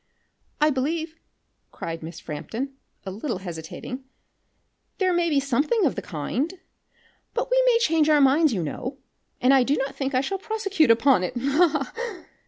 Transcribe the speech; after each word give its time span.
"I 0.59 0.71
believe," 0.71 1.19
cried 1.71 2.01
Miss 2.01 2.19
Frampton, 2.19 2.75
a 3.05 3.11
little 3.11 3.37
hesitating, 3.37 4.03
"there 4.97 5.13
may 5.13 5.29
be 5.29 5.39
something 5.39 5.85
of 5.85 5.93
the 5.93 6.01
kind. 6.01 6.55
But 7.35 7.51
we 7.51 7.61
may 7.67 7.77
change 7.79 8.09
our 8.09 8.19
minds 8.19 8.51
you 8.51 8.63
know, 8.63 8.97
and 9.41 9.53
I 9.53 9.61
do 9.61 9.75
not 9.75 9.93
think 9.93 10.13
that 10.13 10.17
I 10.17 10.21
shall 10.21 10.39
prosecute 10.39 10.89
upon 10.89 11.23
it. 11.23 11.35
Ha! 11.37 11.67
ha! 11.67 11.93
ha!" 11.95 12.25